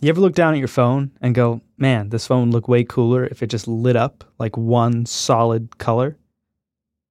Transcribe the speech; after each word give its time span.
You 0.00 0.08
ever 0.10 0.20
look 0.20 0.34
down 0.34 0.54
at 0.54 0.58
your 0.58 0.68
phone 0.68 1.12
and 1.20 1.34
go, 1.34 1.60
man, 1.78 2.10
this 2.10 2.26
phone 2.26 2.46
would 2.46 2.54
look 2.54 2.68
way 2.68 2.84
cooler 2.84 3.24
if 3.24 3.42
it 3.42 3.46
just 3.46 3.66
lit 3.66 3.96
up 3.96 4.24
like 4.38 4.56
one 4.56 5.06
solid 5.06 5.78
color? 5.78 6.18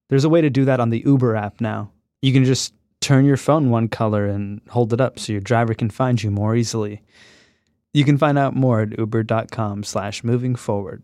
There's 0.09 0.25
a 0.25 0.29
way 0.29 0.41
to 0.41 0.49
do 0.49 0.65
that 0.65 0.79
on 0.79 0.89
the 0.89 1.01
Uber 1.05 1.35
app 1.35 1.59
now. 1.59 1.91
You 2.21 2.33
can 2.33 2.45
just 2.45 2.73
turn 3.01 3.25
your 3.25 3.37
phone 3.37 3.69
one 3.69 3.87
color 3.87 4.27
and 4.27 4.61
hold 4.69 4.93
it 4.93 5.01
up 5.01 5.17
so 5.17 5.31
your 5.31 5.41
driver 5.41 5.73
can 5.73 5.89
find 5.89 6.21
you 6.21 6.29
more 6.29 6.55
easily. 6.55 7.01
You 7.93 8.03
can 8.03 8.17
find 8.17 8.37
out 8.37 8.55
more 8.55 8.81
at 8.81 8.97
uber.com 8.97 9.83
slash 9.83 10.23
moving 10.23 10.55
forward. 10.55 11.03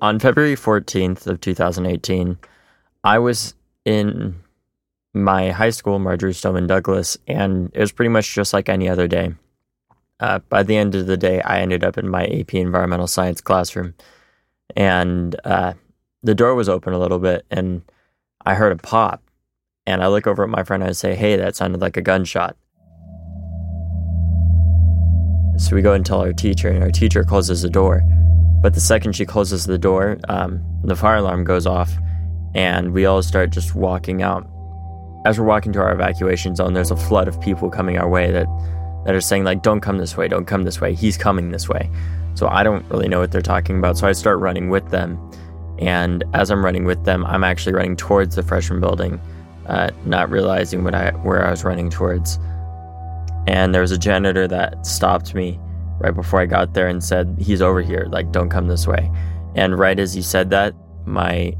On 0.00 0.18
February 0.18 0.56
14th 0.56 1.26
of 1.26 1.40
2018, 1.40 2.36
I 3.04 3.18
was 3.18 3.54
in 3.84 4.41
my 5.14 5.50
high 5.50 5.70
school, 5.70 5.98
Marjory 5.98 6.32
Stoneman 6.32 6.66
Douglas, 6.66 7.18
and 7.26 7.70
it 7.74 7.80
was 7.80 7.92
pretty 7.92 8.08
much 8.08 8.34
just 8.34 8.52
like 8.52 8.68
any 8.68 8.88
other 8.88 9.06
day. 9.06 9.34
Uh, 10.20 10.38
by 10.48 10.62
the 10.62 10.76
end 10.76 10.94
of 10.94 11.06
the 11.06 11.16
day, 11.16 11.40
I 11.42 11.60
ended 11.60 11.84
up 11.84 11.98
in 11.98 12.08
my 12.08 12.24
AP 12.26 12.54
Environmental 12.54 13.06
Science 13.06 13.40
classroom, 13.40 13.94
and 14.76 15.38
uh, 15.44 15.74
the 16.22 16.34
door 16.34 16.54
was 16.54 16.68
open 16.68 16.92
a 16.92 16.98
little 16.98 17.18
bit, 17.18 17.44
and 17.50 17.82
I 18.44 18.54
heard 18.54 18.72
a 18.72 18.76
pop. 18.76 19.22
And 19.84 20.02
I 20.02 20.06
look 20.06 20.28
over 20.28 20.44
at 20.44 20.48
my 20.48 20.62
friend 20.62 20.82
and 20.82 20.90
I 20.90 20.92
say, 20.92 21.16
Hey, 21.16 21.34
that 21.36 21.56
sounded 21.56 21.80
like 21.80 21.96
a 21.96 22.02
gunshot. 22.02 22.56
So 25.56 25.74
we 25.74 25.82
go 25.82 25.92
and 25.92 26.06
tell 26.06 26.20
our 26.20 26.32
teacher, 26.32 26.68
and 26.68 26.82
our 26.82 26.90
teacher 26.90 27.24
closes 27.24 27.62
the 27.62 27.68
door. 27.68 28.02
But 28.62 28.74
the 28.74 28.80
second 28.80 29.16
she 29.16 29.26
closes 29.26 29.66
the 29.66 29.78
door, 29.78 30.18
um, 30.28 30.64
the 30.84 30.94
fire 30.94 31.16
alarm 31.16 31.42
goes 31.44 31.66
off, 31.66 31.92
and 32.54 32.92
we 32.92 33.06
all 33.06 33.22
start 33.22 33.50
just 33.50 33.74
walking 33.74 34.22
out. 34.22 34.48
As 35.24 35.38
we're 35.38 35.46
walking 35.46 35.72
to 35.72 35.80
our 35.80 35.92
evacuation 35.92 36.56
zone, 36.56 36.74
there's 36.74 36.90
a 36.90 36.96
flood 36.96 37.28
of 37.28 37.40
people 37.40 37.70
coming 37.70 37.98
our 37.98 38.08
way 38.08 38.32
that, 38.32 38.46
that 39.04 39.14
are 39.14 39.20
saying, 39.20 39.44
like, 39.44 39.62
don't 39.62 39.80
come 39.80 39.98
this 39.98 40.16
way, 40.16 40.26
don't 40.28 40.46
come 40.46 40.64
this 40.64 40.80
way, 40.80 40.94
he's 40.94 41.16
coming 41.16 41.50
this 41.50 41.68
way. 41.68 41.88
So 42.34 42.48
I 42.48 42.62
don't 42.62 42.84
really 42.90 43.08
know 43.08 43.20
what 43.20 43.30
they're 43.30 43.40
talking 43.40 43.78
about. 43.78 43.98
So 43.98 44.08
I 44.08 44.12
start 44.12 44.38
running 44.38 44.68
with 44.68 44.90
them. 44.90 45.18
And 45.78 46.24
as 46.34 46.50
I'm 46.50 46.64
running 46.64 46.84
with 46.84 47.04
them, 47.04 47.24
I'm 47.26 47.44
actually 47.44 47.74
running 47.74 47.96
towards 47.96 48.36
the 48.36 48.42
freshman 48.42 48.80
building, 48.80 49.20
uh, 49.66 49.90
not 50.04 50.30
realizing 50.30 50.82
what 50.82 50.94
I, 50.94 51.10
where 51.10 51.46
I 51.46 51.50
was 51.50 51.64
running 51.64 51.90
towards. 51.90 52.38
And 53.46 53.74
there 53.74 53.82
was 53.82 53.92
a 53.92 53.98
janitor 53.98 54.48
that 54.48 54.86
stopped 54.86 55.34
me 55.34 55.58
right 55.98 56.14
before 56.14 56.40
I 56.40 56.46
got 56.46 56.74
there 56.74 56.88
and 56.88 57.02
said, 57.02 57.36
He's 57.38 57.62
over 57.62 57.80
here, 57.80 58.06
like, 58.10 58.32
don't 58.32 58.48
come 58.48 58.68
this 58.68 58.86
way. 58.86 59.10
And 59.54 59.78
right 59.78 59.98
as 59.98 60.14
he 60.14 60.22
said 60.22 60.50
that, 60.50 60.74
my 61.04 61.54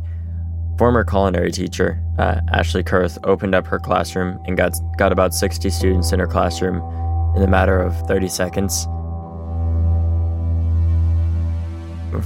former 0.78 1.04
culinary 1.04 1.52
teacher, 1.52 2.01
uh, 2.18 2.40
Ashley 2.52 2.82
Kurth, 2.82 3.18
opened 3.24 3.54
up 3.54 3.66
her 3.66 3.78
classroom 3.78 4.40
and 4.46 4.56
got, 4.56 4.74
got 4.98 5.12
about 5.12 5.34
60 5.34 5.70
students 5.70 6.12
in 6.12 6.20
her 6.20 6.26
classroom 6.26 6.76
in 7.34 7.40
the 7.40 7.48
matter 7.48 7.80
of 7.80 7.96
30 8.06 8.28
seconds. 8.28 8.84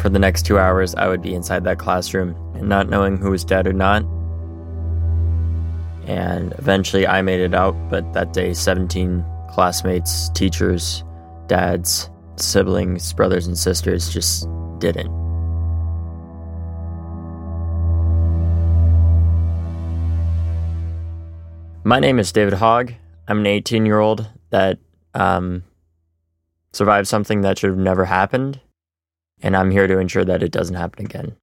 For 0.00 0.08
the 0.08 0.18
next 0.18 0.42
two 0.42 0.58
hours, 0.58 0.94
I 0.96 1.06
would 1.08 1.22
be 1.22 1.34
inside 1.34 1.64
that 1.64 1.78
classroom 1.78 2.34
and 2.54 2.68
not 2.68 2.88
knowing 2.88 3.18
who 3.18 3.30
was 3.30 3.44
dead 3.44 3.66
or 3.66 3.72
not. 3.72 4.02
And 6.06 6.52
eventually 6.58 7.06
I 7.06 7.22
made 7.22 7.40
it 7.40 7.54
out, 7.54 7.74
but 7.88 8.12
that 8.12 8.32
day, 8.32 8.52
17 8.52 9.24
classmates, 9.50 10.28
teachers, 10.30 11.04
dads, 11.46 12.10
siblings, 12.36 13.12
brothers, 13.12 13.46
and 13.46 13.56
sisters 13.56 14.12
just 14.12 14.48
didn't. 14.78 15.25
My 21.86 22.00
name 22.00 22.18
is 22.18 22.32
David 22.32 22.54
Hogg. 22.54 22.94
I'm 23.28 23.38
an 23.38 23.46
18 23.46 23.86
year 23.86 24.00
old 24.00 24.28
that 24.50 24.80
um, 25.14 25.62
survived 26.72 27.06
something 27.06 27.42
that 27.42 27.58
should 27.58 27.70
have 27.70 27.78
never 27.78 28.06
happened, 28.06 28.60
and 29.40 29.56
I'm 29.56 29.70
here 29.70 29.86
to 29.86 29.96
ensure 30.00 30.24
that 30.24 30.42
it 30.42 30.50
doesn't 30.50 30.74
happen 30.74 31.06
again. 31.06 31.36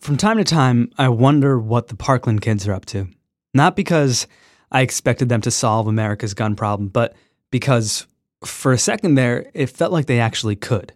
From 0.00 0.16
time 0.16 0.38
to 0.38 0.44
time, 0.44 0.90
I 0.98 1.10
wonder 1.10 1.60
what 1.60 1.86
the 1.86 1.94
Parkland 1.94 2.40
kids 2.40 2.66
are 2.66 2.72
up 2.72 2.86
to. 2.86 3.06
Not 3.54 3.76
because 3.76 4.26
I 4.72 4.80
expected 4.80 5.28
them 5.28 5.42
to 5.42 5.52
solve 5.52 5.86
America's 5.86 6.34
gun 6.34 6.56
problem, 6.56 6.88
but 6.88 7.14
because 7.52 8.08
for 8.44 8.72
a 8.72 8.78
second 8.78 9.14
there, 9.14 9.50
it 9.54 9.66
felt 9.66 9.92
like 9.92 10.06
they 10.06 10.20
actually 10.20 10.56
could. 10.56 10.92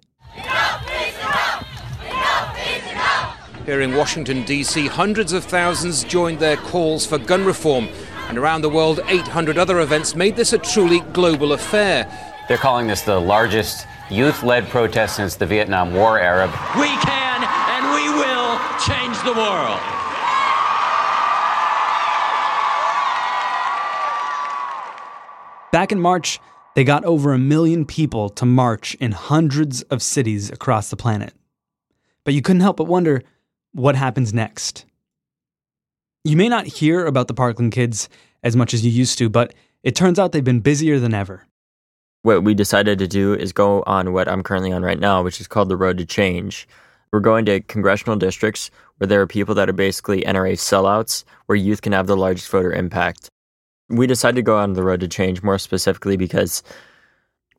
Here 3.64 3.80
in 3.80 3.94
Washington, 3.94 4.44
D.C., 4.44 4.88
hundreds 4.88 5.32
of 5.32 5.44
thousands 5.44 6.02
joined 6.02 6.40
their 6.40 6.56
calls 6.56 7.06
for 7.06 7.16
gun 7.16 7.44
reform. 7.44 7.88
And 8.28 8.36
around 8.36 8.62
the 8.62 8.68
world, 8.68 8.98
800 9.06 9.56
other 9.56 9.78
events 9.78 10.16
made 10.16 10.34
this 10.34 10.52
a 10.52 10.58
truly 10.58 10.98
global 11.12 11.52
affair. 11.52 12.10
They're 12.48 12.58
calling 12.58 12.88
this 12.88 13.02
the 13.02 13.20
largest 13.20 13.86
youth 14.10 14.42
led 14.42 14.68
protest 14.68 15.14
since 15.14 15.36
the 15.36 15.46
Vietnam 15.46 15.94
War 15.94 16.18
era. 16.18 16.48
We 16.76 16.88
can 16.88 17.44
and 17.44 17.94
we 17.94 18.08
will 18.10 18.58
change 18.84 19.16
the 19.22 19.32
world. 19.32 19.78
Back 25.70 25.92
in 25.92 26.00
March, 26.00 26.40
they 26.74 26.82
got 26.82 27.04
over 27.04 27.32
a 27.32 27.38
million 27.38 27.84
people 27.84 28.28
to 28.30 28.44
march 28.44 28.96
in 28.96 29.12
hundreds 29.12 29.82
of 29.82 30.02
cities 30.02 30.50
across 30.50 30.90
the 30.90 30.96
planet. 30.96 31.32
But 32.24 32.34
you 32.34 32.42
couldn't 32.42 32.62
help 32.62 32.76
but 32.76 32.88
wonder 32.88 33.22
what 33.72 33.96
happens 33.96 34.32
next. 34.32 34.84
You 36.24 36.36
may 36.36 36.48
not 36.48 36.66
hear 36.66 37.06
about 37.06 37.28
the 37.28 37.34
Parkland 37.34 37.72
kids 37.72 38.08
as 38.42 38.54
much 38.54 38.74
as 38.74 38.84
you 38.84 38.90
used 38.90 39.18
to, 39.18 39.28
but 39.28 39.54
it 39.82 39.96
turns 39.96 40.18
out 40.18 40.32
they've 40.32 40.44
been 40.44 40.60
busier 40.60 41.00
than 41.00 41.14
ever. 41.14 41.46
What 42.22 42.44
we 42.44 42.54
decided 42.54 42.98
to 43.00 43.08
do 43.08 43.34
is 43.34 43.52
go 43.52 43.82
on 43.86 44.12
what 44.12 44.28
I'm 44.28 44.44
currently 44.44 44.72
on 44.72 44.82
right 44.82 44.98
now, 44.98 45.22
which 45.22 45.40
is 45.40 45.48
called 45.48 45.68
the 45.68 45.76
Road 45.76 45.98
to 45.98 46.06
Change. 46.06 46.68
We're 47.12 47.20
going 47.20 47.44
to 47.46 47.60
congressional 47.60 48.16
districts 48.16 48.70
where 48.98 49.08
there 49.08 49.20
are 49.20 49.26
people 49.26 49.54
that 49.56 49.68
are 49.68 49.74
basically 49.74 50.22
NRA 50.22 50.52
sellouts, 50.52 51.24
where 51.46 51.56
youth 51.56 51.82
can 51.82 51.92
have 51.92 52.06
the 52.06 52.16
largest 52.16 52.48
voter 52.48 52.72
impact. 52.72 53.28
We 53.88 54.06
decided 54.06 54.36
to 54.36 54.42
go 54.42 54.56
on 54.56 54.74
the 54.74 54.84
Road 54.84 55.00
to 55.00 55.08
Change 55.08 55.42
more 55.42 55.58
specifically 55.58 56.16
because 56.16 56.62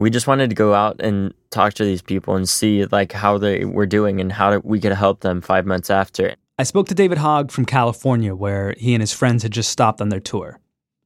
we 0.03 0.09
just 0.09 0.27
wanted 0.27 0.49
to 0.49 0.55
go 0.55 0.73
out 0.73 0.99
and 0.99 1.33
talk 1.49 1.73
to 1.75 1.85
these 1.85 2.01
people 2.01 2.35
and 2.35 2.49
see 2.49 2.83
like 2.87 3.13
how 3.13 3.37
they 3.37 3.63
were 3.63 3.85
doing 3.85 4.19
and 4.19 4.33
how 4.33 4.57
we 4.57 4.81
could 4.81 4.91
help 4.91 5.21
them 5.21 5.39
five 5.39 5.65
months 5.65 5.89
after. 5.89 6.35
I 6.59 6.63
spoke 6.63 6.89
to 6.89 6.93
David 6.93 7.19
Hogg 7.19 7.51
from 7.51 7.63
California, 7.65 8.35
where 8.35 8.75
he 8.77 8.93
and 8.93 9.01
his 9.01 9.13
friends 9.13 9.43
had 9.43 9.53
just 9.53 9.69
stopped 9.69 10.01
on 10.01 10.09
their 10.09 10.19
tour. 10.19 10.59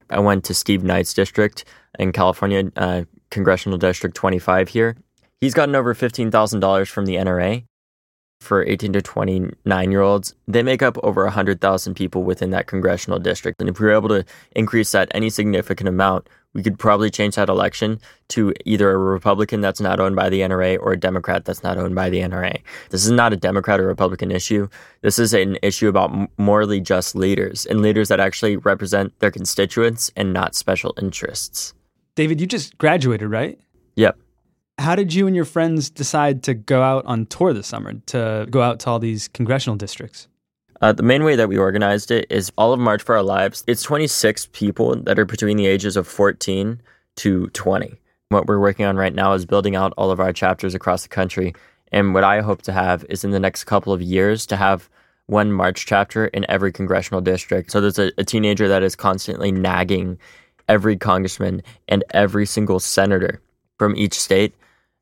I 0.10 0.20
went 0.20 0.46
to 0.46 0.56
Steve 0.56 0.84
Knight's 0.84 1.14
district 1.14 1.64
in 2.00 2.12
California, 2.12 2.72
uh, 2.76 3.04
Congressional 3.30 3.78
District 3.78 4.16
25 4.16 4.70
here. 4.70 4.98
He's 5.42 5.54
gotten 5.54 5.76
over 5.76 5.94
$15,000 5.94 6.90
from 6.90 7.06
the 7.06 7.18
NRA 7.18 7.66
for 8.42 8.66
18 8.66 8.94
to 8.94 9.02
29 9.04 9.92
year 9.92 10.02
olds. 10.02 10.34
They 10.48 10.64
make 10.64 10.82
up 10.82 10.98
over 11.04 11.24
100,000 11.26 11.94
people 11.94 12.24
within 12.24 12.50
that 12.50 12.66
congressional 12.66 13.20
district. 13.20 13.62
And 13.62 13.70
if 13.70 13.80
we 13.80 13.86
were 13.86 13.94
able 13.94 14.10
to 14.10 14.26
increase 14.56 14.92
that 14.94 15.12
any 15.14 15.30
significant 15.30 15.88
amount, 15.88 16.30
we 16.54 16.64
could 16.64 16.80
probably 16.80 17.10
change 17.10 17.36
that 17.36 17.50
election 17.50 18.00
to 18.30 18.54
either 18.66 18.90
a 18.92 18.98
Republican 18.98 19.62
that's 19.62 19.80
not 19.80 20.00
owned 20.00 20.16
by 20.16 20.30
the 20.30 20.40
NRA 20.40 20.80
or 20.80 20.94
a 20.94 21.00
Democrat 21.00 21.46
that's 21.46 21.64
not 21.64 21.78
owned 21.78 21.96
by 21.96 22.10
the 22.10 22.20
NRA. 22.20 22.62
This 22.90 23.06
is 23.06 23.12
not 23.12 23.34
a 23.34 23.38
Democrat 23.38 23.80
or 23.80 23.86
Republican 23.86 24.32
issue. 24.32 24.68
This 25.02 25.20
is 25.20 25.34
an 25.34 25.58
issue 25.62 25.88
about 25.88 26.30
morally 26.38 26.82
just 26.82 27.16
leaders 27.16 27.66
and 27.66 27.82
leaders 27.82 28.08
that 28.08 28.20
actually 28.20 28.58
represent 28.58 29.18
their 29.20 29.32
constituents 29.32 30.12
and 30.16 30.34
not 30.34 30.56
special 30.56 30.94
interests. 31.00 31.74
David, 32.16 32.42
you 32.42 32.48
just 32.48 32.78
graduated, 32.78 33.30
right? 33.30 33.60
Yep. 33.96 34.18
How 34.80 34.96
did 34.96 35.14
you 35.14 35.28
and 35.28 35.36
your 35.36 35.46
friends 35.46 35.90
decide 35.90 36.44
to 36.44 36.54
go 36.54 36.82
out 36.82 37.06
on 37.06 37.26
tour 37.28 37.54
this 37.54 37.68
summer, 37.68 37.94
to 38.08 38.48
go 38.50 38.62
out 38.62 38.80
to 38.82 38.90
all 38.90 39.00
these 39.00 39.28
congressional 39.28 39.76
districts? 39.76 40.28
Uh, 40.82 40.92
the 40.92 41.04
main 41.04 41.24
way 41.24 41.36
that 41.36 41.50
we 41.50 41.58
organized 41.58 42.12
it 42.12 42.28
is 42.30 42.52
all 42.58 42.72
of 42.72 42.80
March 42.80 43.02
for 43.02 43.16
Our 43.16 43.24
Lives. 43.24 43.64
It's 43.68 43.82
26 43.82 44.50
people 44.52 44.96
that 45.04 45.18
are 45.18 45.26
between 45.26 45.58
the 45.58 45.66
ages 45.66 45.98
of 45.98 46.08
14 46.08 46.82
to 47.18 47.48
20. 47.48 47.96
What 48.30 48.46
we're 48.46 48.60
working 48.60 48.86
on 48.86 48.96
right 48.96 49.14
now 49.14 49.34
is 49.34 49.46
building 49.46 49.76
out 49.76 49.94
all 49.98 50.12
of 50.12 50.20
our 50.20 50.34
chapters 50.34 50.76
across 50.76 51.04
the 51.04 51.10
country. 51.10 51.56
And 51.92 52.14
what 52.14 52.24
I 52.24 52.42
hope 52.42 52.62
to 52.64 52.72
have 52.72 53.06
is 53.10 53.24
in 53.24 53.32
the 53.32 53.40
next 53.40 53.64
couple 53.64 53.92
of 53.92 54.02
years 54.02 54.46
to 54.48 54.56
have 54.56 54.90
one 55.26 55.52
March 55.52 55.86
chapter 55.86 56.28
in 56.28 56.46
every 56.50 56.72
congressional 56.72 57.22
district. 57.22 57.72
So 57.72 57.82
there's 57.82 58.00
a, 58.00 58.12
a 58.18 58.24
teenager 58.24 58.68
that 58.68 58.84
is 58.84 58.96
constantly 58.96 59.52
nagging 59.52 60.20
every 60.68 60.96
congressman 60.96 61.64
and 61.88 62.04
every 62.12 62.46
single 62.46 62.80
senator 62.80 63.42
from 63.80 63.96
each 63.96 64.14
state, 64.14 64.54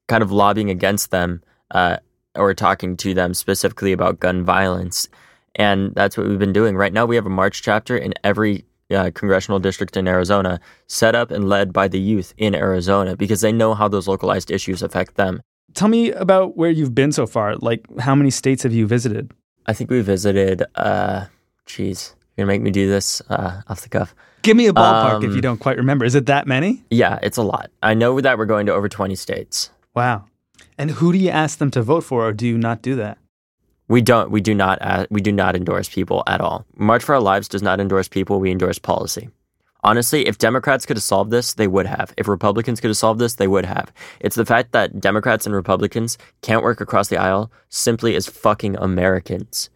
kind 0.07 0.24
of 0.24 0.31
lobbying 0.31 0.69
against 0.69 1.12
them 1.12 1.44
uh, 1.72 1.98
or 2.36 2.54
talking 2.54 2.95
to 2.98 3.13
them 3.13 3.33
specifically 3.33 3.92
about 3.92 4.19
gun 4.19 4.44
violence. 4.44 5.10
And 5.55 5.93
that's 5.95 6.17
what 6.17 6.27
we've 6.27 6.39
been 6.39 6.53
doing. 6.53 6.75
Right 6.75 6.93
now, 6.93 7.05
we 7.05 7.15
have 7.15 7.25
a 7.25 7.29
March 7.29 7.61
chapter 7.61 7.97
in 7.97 8.13
every 8.23 8.65
uh, 8.91 9.09
congressional 9.15 9.59
district 9.59 9.97
in 9.97 10.07
Arizona, 10.07 10.59
set 10.87 11.15
up 11.15 11.31
and 11.31 11.49
led 11.49 11.73
by 11.73 11.87
the 11.87 11.99
youth 11.99 12.33
in 12.37 12.53
Arizona 12.53 13.15
because 13.15 13.41
they 13.41 13.51
know 13.51 13.73
how 13.73 13.87
those 13.87 14.07
localized 14.07 14.51
issues 14.51 14.83
affect 14.83 15.15
them. 15.15 15.41
Tell 15.73 15.87
me 15.87 16.11
about 16.11 16.55
where 16.55 16.69
you've 16.69 16.93
been 16.95 17.11
so 17.11 17.25
far. 17.25 17.55
Like, 17.57 17.85
how 17.99 18.15
many 18.15 18.29
states 18.29 18.63
have 18.63 18.73
you 18.73 18.85
visited? 18.87 19.31
I 19.65 19.73
think 19.73 19.89
we 19.89 20.01
visited, 20.01 20.63
uh, 20.75 21.25
geez, 21.65 22.13
you're 22.37 22.45
going 22.45 22.53
to 22.53 22.59
make 22.59 22.61
me 22.63 22.71
do 22.71 22.87
this 22.89 23.21
uh, 23.29 23.61
off 23.67 23.81
the 23.81 23.89
cuff. 23.89 24.13
Give 24.43 24.55
me 24.55 24.67
a 24.67 24.73
ballpark 24.73 25.23
if 25.23 25.29
Um, 25.31 25.35
you 25.35 25.41
don't 25.41 25.57
quite 25.59 25.77
remember. 25.77 26.05
Is 26.05 26.13
it 26.13 26.27
that 26.27 26.45
many? 26.45 26.83
Yeah, 26.91 27.17
it's 27.23 27.37
a 27.37 27.43
lot. 27.43 27.71
I 27.81 27.93
know 27.95 28.21
that 28.21 28.37
we're 28.37 28.45
going 28.45 28.67
to 28.67 28.73
over 28.73 28.87
20 28.87 29.15
states. 29.15 29.71
Wow. 29.95 30.25
And 30.77 30.91
who 30.91 31.11
do 31.11 31.17
you 31.17 31.29
ask 31.29 31.57
them 31.57 31.71
to 31.71 31.81
vote 31.81 32.03
for, 32.03 32.27
or 32.27 32.31
do 32.33 32.45
you 32.45 32.57
not 32.57 32.81
do 32.83 32.95
that? 32.97 33.17
We 33.87 34.01
don't. 34.01 34.31
We 34.31 34.41
do 34.41 34.53
not. 34.53 34.79
Uh, 34.81 35.05
we 35.09 35.21
do 35.21 35.31
not 35.31 35.55
endorse 35.55 35.89
people 35.89 36.23
at 36.27 36.41
all. 36.41 36.65
March 36.75 37.03
for 37.03 37.15
Our 37.15 37.21
Lives 37.21 37.47
does 37.47 37.61
not 37.61 37.79
endorse 37.79 38.07
people. 38.07 38.39
We 38.39 38.51
endorse 38.51 38.79
policy. 38.79 39.29
Honestly, 39.83 40.25
if 40.27 40.39
Democrats 40.39 40.83
could 40.87 40.97
have 40.97 41.03
solved 41.03 41.29
this, 41.29 41.53
they 41.53 41.67
would 41.67 41.85
have. 41.85 42.11
If 42.17 42.27
Republicans 42.27 42.79
could 42.79 42.89
have 42.89 42.97
solved 42.97 43.19
this, 43.19 43.35
they 43.35 43.47
would 43.47 43.65
have. 43.65 43.93
It's 44.19 44.35
the 44.35 44.45
fact 44.45 44.71
that 44.71 44.99
Democrats 44.99 45.45
and 45.45 45.53
Republicans 45.53 46.17
can't 46.41 46.63
work 46.63 46.81
across 46.81 47.09
the 47.09 47.17
aisle 47.17 47.51
simply 47.69 48.15
as 48.15 48.25
fucking 48.25 48.75
Americans 48.77 49.69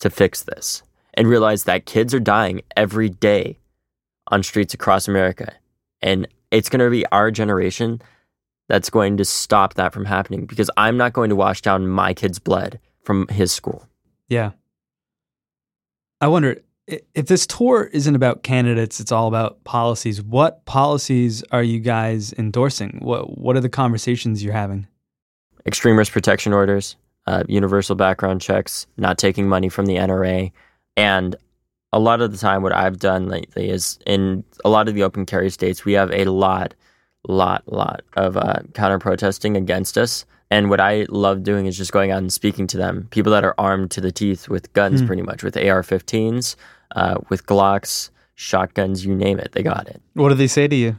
to 0.00 0.10
fix 0.10 0.42
this 0.42 0.82
and 1.14 1.28
realize 1.28 1.64
that 1.64 1.86
kids 1.86 2.12
are 2.12 2.20
dying 2.20 2.62
every 2.76 3.08
day 3.08 3.60
on 4.26 4.42
streets 4.42 4.74
across 4.74 5.06
America. 5.06 5.52
And 6.02 6.26
it's 6.50 6.68
going 6.68 6.80
to 6.80 6.90
be 6.90 7.06
our 7.12 7.30
generation 7.30 8.02
that's 8.68 8.90
going 8.90 9.18
to 9.18 9.24
stop 9.24 9.74
that 9.74 9.92
from 9.92 10.06
happening 10.06 10.46
because 10.46 10.70
I'm 10.76 10.96
not 10.96 11.12
going 11.12 11.30
to 11.30 11.36
wash 11.36 11.62
down 11.62 11.86
my 11.86 12.12
kid's 12.12 12.40
blood 12.40 12.80
from 13.04 13.28
his 13.28 13.52
school. 13.52 13.86
Yeah. 14.28 14.52
I 16.20 16.28
wonder 16.28 16.58
if 16.86 17.26
this 17.26 17.46
tour 17.46 17.84
isn't 17.92 18.14
about 18.14 18.42
candidates, 18.42 19.00
it's 19.00 19.12
all 19.12 19.28
about 19.28 19.62
policies. 19.64 20.22
What 20.22 20.64
policies 20.64 21.42
are 21.50 21.62
you 21.62 21.80
guys 21.80 22.32
endorsing? 22.34 22.98
What 23.02 23.38
What 23.38 23.56
are 23.56 23.60
the 23.60 23.68
conversations 23.68 24.42
you're 24.42 24.52
having? 24.52 24.86
Extreme 25.66 25.96
risk 25.96 26.12
protection 26.12 26.52
orders, 26.52 26.96
uh, 27.26 27.44
universal 27.48 27.96
background 27.96 28.42
checks, 28.42 28.86
not 28.98 29.16
taking 29.16 29.48
money 29.48 29.68
from 29.70 29.86
the 29.86 29.96
NRA. 29.96 30.52
And 30.96 31.36
a 31.92 31.98
lot 31.98 32.20
of 32.20 32.32
the 32.32 32.38
time, 32.38 32.62
what 32.62 32.74
I've 32.74 32.98
done 32.98 33.28
lately 33.28 33.70
is 33.70 33.98
in 34.06 34.44
a 34.64 34.68
lot 34.68 34.88
of 34.88 34.94
the 34.94 35.04
open 35.04 35.24
carry 35.24 35.48
states, 35.48 35.84
we 35.84 35.92
have 35.94 36.10
a 36.10 36.24
lot, 36.24 36.74
lot, 37.28 37.62
lot 37.66 38.02
of 38.16 38.36
uh, 38.36 38.60
counter 38.74 38.98
protesting 38.98 39.56
against 39.56 39.96
us. 39.96 40.26
And 40.50 40.70
what 40.70 40.80
I 40.80 41.06
love 41.08 41.42
doing 41.42 41.66
is 41.66 41.76
just 41.76 41.92
going 41.92 42.10
out 42.10 42.18
and 42.18 42.32
speaking 42.32 42.66
to 42.68 42.76
them, 42.76 43.08
people 43.10 43.32
that 43.32 43.44
are 43.44 43.54
armed 43.58 43.90
to 43.92 44.00
the 44.00 44.12
teeth 44.12 44.48
with 44.48 44.72
guns, 44.72 45.00
Hmm. 45.00 45.06
pretty 45.06 45.22
much, 45.22 45.42
with 45.42 45.56
AR 45.56 45.82
15s, 45.82 46.54
uh, 46.94 47.16
with 47.28 47.46
Glocks, 47.46 48.10
shotguns, 48.34 49.04
you 49.04 49.14
name 49.14 49.38
it, 49.38 49.52
they 49.52 49.62
got 49.62 49.88
it. 49.88 50.00
What 50.14 50.28
do 50.28 50.34
they 50.34 50.46
say 50.46 50.68
to 50.68 50.76
you? 50.76 50.96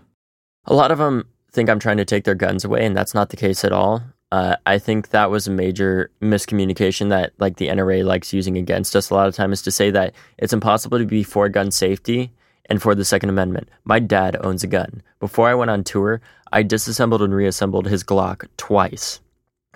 A 0.65 0.73
lot 0.73 0.91
of 0.91 0.97
them 0.97 1.25
think 1.51 1.69
I'm 1.69 1.79
trying 1.79 1.97
to 1.97 2.05
take 2.05 2.23
their 2.23 2.35
guns 2.35 2.65
away, 2.65 2.85
and 2.85 2.97
that's 2.97 3.13
not 3.13 3.29
the 3.29 3.37
case 3.37 3.63
at 3.63 3.71
all. 3.71 4.01
Uh, 4.31 4.55
I 4.65 4.79
think 4.79 5.09
that 5.09 5.29
was 5.29 5.47
a 5.47 5.51
major 5.51 6.09
miscommunication 6.21 7.09
that 7.09 7.31
like 7.37 7.57
the 7.57 7.67
NRA 7.69 8.03
likes 8.03 8.33
using 8.33 8.57
against 8.57 8.95
us 8.95 9.09
a 9.09 9.13
lot 9.13 9.27
of 9.27 9.35
times 9.35 9.59
is 9.59 9.63
to 9.63 9.71
say 9.71 9.91
that 9.91 10.13
it's 10.37 10.51
impossible 10.53 10.97
to 10.97 11.05
be 11.05 11.23
for 11.23 11.47
gun 11.47 11.71
safety 11.71 12.31
and 12.67 12.81
for 12.81 12.95
the 12.95 13.05
Second 13.05 13.29
Amendment. 13.29 13.69
My 13.85 13.99
dad 13.99 14.35
owns 14.43 14.63
a 14.63 14.67
gun. 14.67 15.03
Before 15.19 15.47
I 15.47 15.53
went 15.53 15.69
on 15.71 15.83
tour, 15.83 16.19
I 16.51 16.63
disassembled 16.63 17.21
and 17.21 17.33
reassembled 17.33 17.85
his 17.87 18.03
Glock 18.03 18.47
twice 18.57 19.19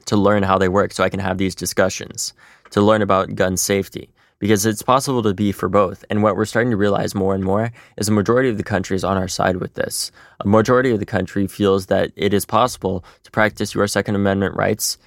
to 0.05 0.17
learn 0.17 0.43
how 0.43 0.57
they 0.57 0.69
work 0.69 0.91
so 0.91 1.03
I 1.03 1.09
can 1.09 1.19
have 1.19 1.37
these 1.37 1.55
discussions, 1.55 2.33
to 2.71 2.81
learn 2.81 3.01
about 3.01 3.35
gun 3.35 3.57
safety. 3.57 4.09
Because 4.39 4.65
it's 4.65 4.81
possible 4.81 5.21
to 5.23 5.33
be 5.33 5.51
for 5.51 5.67
both. 5.67 6.05
And 6.09 6.23
what 6.23 6.37
we're 6.37 6.45
starting 6.45 6.71
to 6.71 6.77
realize 6.77 7.13
more 7.13 7.35
and 7.35 7.43
more 7.43 7.73
is 7.97 8.07
a 8.07 8.13
majority 8.13 8.47
of 8.47 8.55
the 8.55 8.63
country 8.63 8.95
is 8.95 9.03
on 9.03 9.17
our 9.17 9.27
side 9.27 9.57
with 9.57 9.73
this. 9.73 10.13
A 10.39 10.47
majority 10.47 10.91
of 10.91 10.99
the 10.99 11.05
country 11.05 11.45
feels 11.45 11.87
that 11.87 12.11
it 12.15 12.33
is 12.33 12.45
possible 12.45 13.03
to 13.23 13.31
practice 13.31 13.73
your 13.75 13.85
Second 13.85 14.15
Amendment 14.15 14.55
rights 14.55 14.97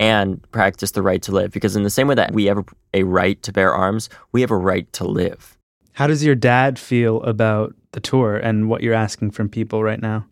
and 0.00 0.42
practice 0.50 0.90
the 0.90 1.02
right 1.02 1.22
to 1.22 1.30
live. 1.30 1.52
Because 1.52 1.76
in 1.76 1.84
the 1.84 1.90
same 1.90 2.08
way 2.08 2.16
that 2.16 2.32
we 2.32 2.46
have 2.46 2.64
a, 2.92 3.04
right 3.04 3.40
to 3.44 3.52
bear 3.52 3.72
arms, 3.72 4.08
we 4.32 4.40
have 4.40 4.50
a 4.50 4.56
right 4.56 4.92
to 4.94 5.04
live. 5.04 5.56
How 5.92 6.08
does 6.08 6.24
your 6.24 6.34
dad 6.34 6.76
feel 6.76 7.22
about 7.22 7.76
the 7.92 8.00
tour 8.00 8.38
and 8.38 8.68
what 8.68 8.82
you're 8.82 8.94
asking 8.94 9.30
from 9.30 9.48
people 9.48 9.84
right 9.84 10.02
now? 10.02 10.26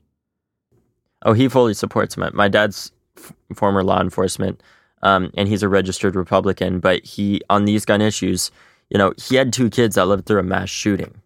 Oh, 1.25 1.33
he 1.33 1.49
fully 1.49 1.75
supports 1.75 2.17
him. 2.17 2.29
My 2.35 2.49
dad's 2.49 2.91
f- 3.19 3.33
former 3.55 3.83
law 3.83 4.01
enforcement, 4.01 4.63
um, 5.03 5.31
and 5.37 5.49
he's 5.49 5.63
a 5.63 5.69
registered 5.69 6.17
Republican. 6.17 6.81
But 6.81 7.05
he, 7.05 7.41
on 7.51 7.65
these 7.65 7.85
gun 7.85 8.01
issues, 8.01 8.51
you 8.91 8.99
know, 8.99 9.13
he 9.17 9.37
had 9.37 9.53
two 9.53 9.71
kids 9.71 9.97
that 9.97 10.07
lived 10.07 10.27
through 10.27 10.41
a 10.41 10.45
mass 10.45 10.69
shooting. 10.69 11.21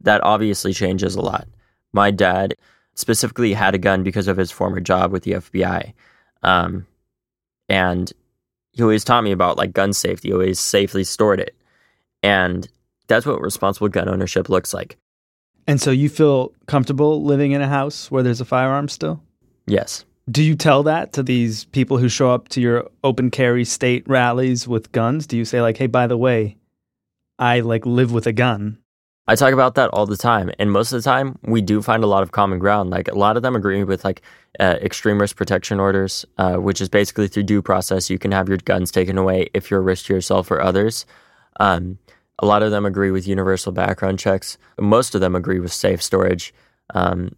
That 0.00 0.22
obviously 0.24 0.72
changes 0.72 1.14
a 1.14 1.20
lot. 1.20 1.48
My 1.92 2.10
dad 2.10 2.54
specifically 2.94 3.52
had 3.52 3.74
a 3.74 3.78
gun 3.78 4.02
because 4.02 4.28
of 4.28 4.36
his 4.36 4.50
former 4.50 4.80
job 4.80 5.12
with 5.12 5.22
the 5.22 5.32
FBI, 5.32 5.92
um, 6.42 6.86
and 7.68 8.12
he 8.72 8.82
always 8.82 9.04
taught 9.04 9.24
me 9.24 9.32
about 9.32 9.56
like 9.56 9.72
gun 9.72 9.92
safety. 9.92 10.28
He 10.28 10.34
always 10.34 10.60
safely 10.60 11.04
stored 11.04 11.40
it, 11.40 11.54
and 12.22 12.68
that's 13.06 13.26
what 13.26 13.40
responsible 13.40 13.88
gun 13.88 14.08
ownership 14.08 14.48
looks 14.48 14.74
like. 14.74 14.98
And 15.66 15.80
so 15.80 15.90
you 15.90 16.08
feel 16.08 16.52
comfortable 16.66 17.22
living 17.22 17.52
in 17.52 17.62
a 17.62 17.68
house 17.68 18.10
where 18.10 18.22
there's 18.22 18.40
a 18.40 18.44
firearm 18.44 18.88
still? 18.88 19.22
Yes. 19.66 20.04
Do 20.30 20.42
you 20.42 20.54
tell 20.54 20.82
that 20.84 21.12
to 21.14 21.22
these 21.22 21.66
people 21.66 21.98
who 21.98 22.08
show 22.08 22.30
up 22.30 22.48
to 22.50 22.60
your 22.60 22.88
open 23.02 23.30
carry 23.30 23.64
state 23.64 24.04
rallies 24.08 24.66
with 24.66 24.90
guns? 24.92 25.26
Do 25.26 25.36
you 25.36 25.44
say 25.44 25.60
like, 25.60 25.76
"Hey, 25.76 25.86
by 25.86 26.06
the 26.06 26.16
way, 26.16 26.56
I 27.38 27.60
like 27.60 27.84
live 27.84 28.10
with 28.10 28.26
a 28.26 28.32
gun." 28.32 28.78
I 29.26 29.34
talk 29.36 29.52
about 29.52 29.74
that 29.74 29.90
all 29.90 30.06
the 30.06 30.16
time, 30.16 30.50
and 30.58 30.70
most 30.70 30.92
of 30.92 31.02
the 31.02 31.10
time, 31.10 31.38
we 31.42 31.60
do 31.60 31.82
find 31.82 32.02
a 32.02 32.06
lot 32.06 32.22
of 32.22 32.32
common 32.32 32.58
ground. 32.58 32.88
Like 32.88 33.08
a 33.08 33.18
lot 33.18 33.36
of 33.36 33.42
them 33.42 33.54
agree 33.54 33.84
with 33.84 34.02
like 34.02 34.22
uh, 34.58 34.76
extreme 34.80 35.20
risk 35.20 35.36
protection 35.36 35.78
orders, 35.78 36.24
uh, 36.38 36.56
which 36.56 36.80
is 36.80 36.88
basically 36.88 37.28
through 37.28 37.42
due 37.42 37.60
process, 37.60 38.08
you 38.08 38.18
can 38.18 38.32
have 38.32 38.48
your 38.48 38.58
guns 38.58 38.90
taken 38.90 39.18
away 39.18 39.48
if 39.52 39.70
you're 39.70 39.80
a 39.80 39.82
risk 39.82 40.06
to 40.06 40.14
yourself 40.14 40.50
or 40.50 40.60
others. 40.60 41.04
Um, 41.60 41.98
a 42.38 42.46
lot 42.46 42.62
of 42.62 42.70
them 42.70 42.86
agree 42.86 43.10
with 43.10 43.28
universal 43.28 43.72
background 43.72 44.18
checks. 44.18 44.56
Most 44.78 45.14
of 45.14 45.20
them 45.20 45.34
agree 45.34 45.60
with 45.60 45.72
safe 45.72 46.02
storage, 46.02 46.54
um, 46.94 47.34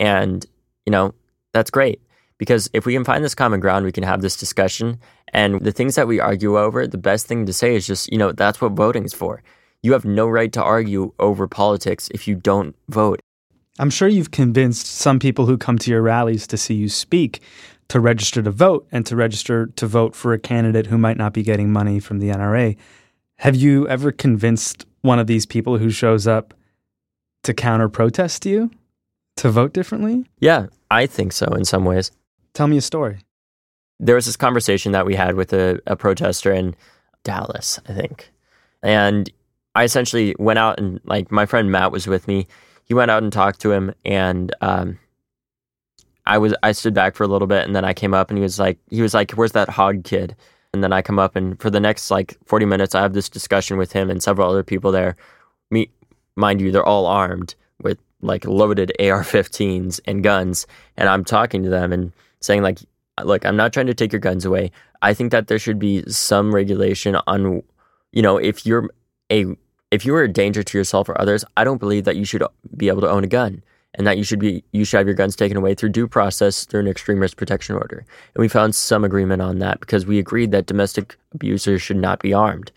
and 0.00 0.46
you 0.86 0.90
know 0.90 1.14
that's 1.52 1.70
great 1.70 2.00
because 2.38 2.68
if 2.72 2.86
we 2.86 2.92
can 2.92 3.04
find 3.04 3.24
this 3.24 3.34
common 3.34 3.60
ground, 3.60 3.84
we 3.84 3.92
can 3.92 4.04
have 4.04 4.22
this 4.22 4.36
discussion. 4.36 4.98
And 5.32 5.60
the 5.60 5.72
things 5.72 5.94
that 5.94 6.08
we 6.08 6.20
argue 6.20 6.58
over, 6.58 6.86
the 6.86 6.98
best 6.98 7.26
thing 7.26 7.46
to 7.46 7.52
say 7.52 7.74
is 7.74 7.86
just 7.86 8.10
you 8.12 8.18
know 8.18 8.32
that's 8.32 8.60
what 8.60 8.72
voting 8.72 9.04
is 9.04 9.14
for. 9.14 9.42
You 9.82 9.92
have 9.92 10.04
no 10.04 10.26
right 10.26 10.52
to 10.52 10.62
argue 10.62 11.12
over 11.18 11.46
politics 11.46 12.08
if 12.14 12.26
you 12.26 12.34
don't 12.34 12.74
vote. 12.88 13.20
I'm 13.78 13.90
sure 13.90 14.08
you've 14.08 14.30
convinced 14.30 14.86
some 14.86 15.18
people 15.18 15.46
who 15.46 15.58
come 15.58 15.78
to 15.78 15.90
your 15.90 16.00
rallies 16.00 16.46
to 16.46 16.56
see 16.56 16.74
you 16.74 16.88
speak 16.88 17.42
to 17.88 18.00
register 18.00 18.42
to 18.42 18.50
vote 18.50 18.86
and 18.92 19.04
to 19.06 19.16
register 19.16 19.66
to 19.66 19.86
vote 19.86 20.14
for 20.14 20.32
a 20.32 20.38
candidate 20.38 20.86
who 20.86 20.98
might 20.98 21.16
not 21.16 21.32
be 21.32 21.42
getting 21.42 21.72
money 21.72 22.00
from 22.00 22.18
the 22.18 22.28
NRA. 22.28 22.76
Have 23.38 23.56
you 23.56 23.86
ever 23.88 24.12
convinced 24.12 24.86
one 25.02 25.18
of 25.18 25.26
these 25.26 25.44
people 25.44 25.78
who 25.78 25.90
shows 25.90 26.26
up 26.26 26.54
to 27.42 27.52
counter 27.52 27.88
protest 27.88 28.46
you 28.46 28.70
to 29.36 29.50
vote 29.50 29.72
differently? 29.72 30.24
Yeah, 30.38 30.66
I 30.90 31.06
think 31.06 31.32
so 31.32 31.46
in 31.46 31.64
some 31.64 31.84
ways. 31.84 32.10
Tell 32.54 32.68
me 32.68 32.76
a 32.76 32.80
story. 32.80 33.18
There 34.00 34.14
was 34.14 34.26
this 34.26 34.36
conversation 34.36 34.92
that 34.92 35.06
we 35.06 35.14
had 35.14 35.34
with 35.34 35.52
a, 35.52 35.80
a 35.86 35.96
protester 35.96 36.52
in 36.52 36.74
Dallas, 37.24 37.80
I 37.88 37.92
think. 37.92 38.30
And 38.82 39.30
I 39.74 39.84
essentially 39.84 40.36
went 40.38 40.58
out 40.58 40.78
and, 40.78 41.00
like, 41.04 41.32
my 41.32 41.46
friend 41.46 41.70
Matt 41.70 41.90
was 41.92 42.06
with 42.06 42.28
me. 42.28 42.46
He 42.84 42.94
went 42.94 43.10
out 43.10 43.22
and 43.22 43.32
talked 43.32 43.60
to 43.62 43.72
him, 43.72 43.94
and 44.04 44.54
um, 44.60 44.98
I 46.26 46.38
was 46.38 46.54
I 46.62 46.72
stood 46.72 46.92
back 46.92 47.14
for 47.14 47.24
a 47.24 47.26
little 47.26 47.48
bit, 47.48 47.64
and 47.64 47.74
then 47.74 47.84
I 47.84 47.94
came 47.94 48.12
up, 48.12 48.30
and 48.30 48.36
he 48.36 48.42
was 48.42 48.58
like, 48.58 48.78
he 48.90 49.00
was 49.00 49.14
like, 49.14 49.32
"Where's 49.32 49.52
that 49.52 49.70
Hogg 49.70 50.04
kid?" 50.04 50.36
And 50.74 50.84
then 50.84 50.92
I 50.92 51.00
come 51.00 51.18
up, 51.18 51.34
and 51.34 51.58
for 51.58 51.70
the 51.70 51.80
next 51.80 52.10
like 52.10 52.36
forty 52.44 52.66
minutes, 52.66 52.94
I 52.94 53.00
have 53.00 53.14
this 53.14 53.30
discussion 53.30 53.78
with 53.78 53.92
him 53.92 54.10
and 54.10 54.22
several 54.22 54.50
other 54.50 54.62
people 54.62 54.92
there. 54.92 55.16
Me, 55.70 55.88
mind 56.36 56.60
you, 56.60 56.70
they're 56.70 56.84
all 56.84 57.06
armed 57.06 57.54
with 57.82 57.98
like 58.20 58.44
loaded 58.44 58.92
AR-15s 59.00 60.00
and 60.04 60.22
guns, 60.22 60.66
and 60.98 61.08
I'm 61.08 61.24
talking 61.24 61.62
to 61.62 61.70
them 61.70 61.90
and 61.90 62.12
saying 62.44 62.62
like, 62.62 62.78
"Look, 63.22 63.44
I'm 63.46 63.56
not 63.56 63.72
trying 63.72 63.86
to 63.86 63.94
take 63.94 64.12
your 64.12 64.20
guns 64.20 64.44
away. 64.44 64.70
I 65.02 65.14
think 65.14 65.32
that 65.32 65.48
there 65.48 65.58
should 65.58 65.78
be 65.78 66.04
some 66.08 66.54
regulation 66.54 67.16
on, 67.26 67.62
you 68.12 68.22
know, 68.22 68.36
if 68.38 68.66
you're 68.66 68.90
a 69.30 69.46
if 69.90 70.04
you 70.04 70.14
are 70.16 70.22
a 70.22 70.32
danger 70.32 70.62
to 70.62 70.78
yourself 70.78 71.08
or 71.08 71.20
others, 71.20 71.44
I 71.56 71.64
don't 71.64 71.78
believe 71.78 72.04
that 72.04 72.16
you 72.16 72.24
should 72.24 72.42
be 72.76 72.88
able 72.88 73.00
to 73.02 73.10
own 73.10 73.24
a 73.24 73.28
gun." 73.28 73.62
and 73.94 74.06
that 74.06 74.18
you 74.18 74.24
should 74.24 74.38
be 74.38 74.64
you 74.72 74.84
should 74.84 74.98
have 74.98 75.06
your 75.06 75.14
guns 75.14 75.36
taken 75.36 75.56
away 75.56 75.74
through 75.74 75.88
due 75.90 76.08
process 76.08 76.64
through 76.64 76.80
an 76.80 76.88
extreme 76.88 77.20
risk 77.20 77.36
protection 77.36 77.76
order. 77.76 78.04
And 78.34 78.40
we 78.42 78.48
found 78.48 78.74
some 78.74 79.04
agreement 79.04 79.42
on 79.42 79.58
that 79.60 79.80
because 79.80 80.06
we 80.06 80.18
agreed 80.18 80.50
that 80.50 80.66
domestic 80.66 81.16
abusers 81.32 81.82
should 81.82 81.96
not 81.96 82.20
be 82.20 82.32
armed. 82.32 82.72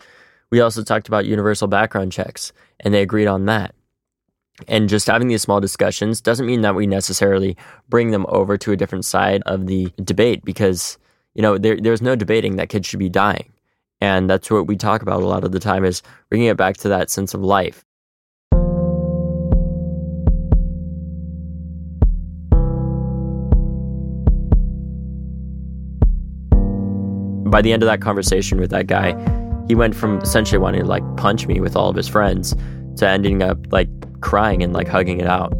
We 0.50 0.60
also 0.60 0.82
talked 0.82 1.08
about 1.08 1.26
universal 1.26 1.68
background 1.68 2.12
checks, 2.12 2.52
and 2.80 2.94
they 2.94 3.02
agreed 3.02 3.26
on 3.26 3.46
that. 3.46 3.74
And 4.66 4.88
just 4.88 5.06
having 5.06 5.28
these 5.28 5.42
small 5.42 5.60
discussions 5.60 6.20
doesn't 6.20 6.46
mean 6.46 6.62
that 6.62 6.74
we 6.74 6.86
necessarily 6.86 7.56
bring 7.88 8.10
them 8.10 8.26
over 8.28 8.58
to 8.58 8.72
a 8.72 8.76
different 8.76 9.04
side 9.04 9.42
of 9.46 9.66
the 9.66 9.92
debate 10.02 10.44
because 10.44 10.98
you 11.34 11.42
know 11.42 11.58
there, 11.58 11.76
there's 11.76 12.02
no 12.02 12.16
debating 12.16 12.56
that 12.56 12.68
kids 12.68 12.88
should 12.88 12.98
be 12.98 13.08
dying. 13.08 13.52
And 14.00 14.28
that's 14.30 14.50
what 14.50 14.66
we 14.66 14.76
talk 14.76 15.02
about 15.02 15.22
a 15.22 15.26
lot 15.26 15.44
of 15.44 15.52
the 15.52 15.60
time 15.60 15.84
is 15.84 16.02
bringing 16.28 16.48
it 16.48 16.56
back 16.56 16.76
to 16.78 16.88
that 16.88 17.10
sense 17.10 17.34
of 17.34 17.42
life. 17.42 17.84
by 27.50 27.62
the 27.62 27.72
end 27.72 27.82
of 27.82 27.86
that 27.86 28.00
conversation 28.00 28.60
with 28.60 28.70
that 28.70 28.86
guy, 28.86 29.16
he 29.68 29.74
went 29.74 29.94
from 29.94 30.18
essentially 30.20 30.58
wanting 30.58 30.82
to 30.82 30.86
like 30.86 31.02
punch 31.16 31.46
me 31.46 31.60
with 31.60 31.76
all 31.76 31.88
of 31.88 31.96
his 31.96 32.08
friends 32.08 32.54
to 32.98 33.08
ending 33.08 33.42
up 33.42 33.58
like 33.72 33.88
crying 34.20 34.62
and 34.62 34.72
like 34.72 34.88
hugging 34.88 35.20
it 35.20 35.26
out. 35.26 35.52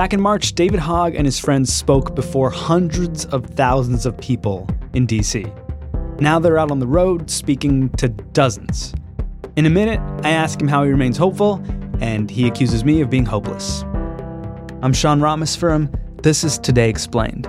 Back 0.00 0.14
in 0.14 0.20
March, 0.22 0.54
David 0.54 0.80
Hogg 0.80 1.14
and 1.14 1.26
his 1.26 1.38
friends 1.38 1.70
spoke 1.70 2.14
before 2.14 2.48
hundreds 2.48 3.26
of 3.26 3.44
thousands 3.44 4.06
of 4.06 4.16
people 4.16 4.66
in 4.94 5.06
DC. 5.06 5.44
Now 6.20 6.38
they're 6.38 6.58
out 6.58 6.70
on 6.70 6.78
the 6.78 6.86
road 6.86 7.30
speaking 7.30 7.90
to 7.90 8.08
dozens. 8.08 8.94
In 9.56 9.66
a 9.66 9.70
minute, 9.70 10.00
I 10.24 10.30
ask 10.30 10.58
him 10.58 10.68
how 10.68 10.84
he 10.84 10.90
remains 10.90 11.18
hopeful, 11.18 11.62
and 12.00 12.30
he 12.30 12.48
accuses 12.48 12.82
me 12.82 13.02
of 13.02 13.10
being 13.10 13.26
hopeless. 13.26 13.84
I'm 14.82 14.94
Sean 14.94 15.20
Ramos 15.20 15.54
Rameswaram. 15.58 16.22
This 16.22 16.42
is 16.42 16.58
Today 16.58 16.88
Explained. 16.88 17.46